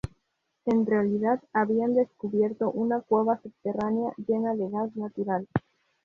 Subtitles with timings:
[0.65, 5.47] En realidad, habían descubierto una cueva subterránea llena de gas natural.